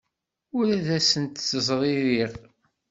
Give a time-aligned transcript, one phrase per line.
[0.57, 2.31] Ur ad asent-ttezririɣ.